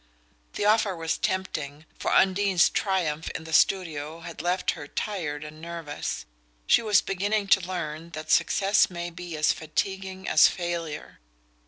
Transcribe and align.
The 0.53 0.65
offer 0.65 0.95
was 0.95 1.19
tempting, 1.19 1.85
for 1.99 2.11
Undine's 2.11 2.71
triumph 2.71 3.29
in 3.35 3.43
the 3.43 3.53
studio 3.53 4.21
had 4.21 4.41
left 4.41 4.71
her 4.71 4.87
tired 4.87 5.43
and 5.43 5.61
nervous 5.61 6.25
she 6.65 6.81
was 6.81 7.01
beginning 7.01 7.45
to 7.49 7.61
learn 7.67 8.09
that 8.17 8.31
success 8.31 8.89
may 8.89 9.11
be 9.11 9.37
as 9.37 9.53
fatiguing 9.53 10.27
as 10.27 10.47
failure. 10.47 11.19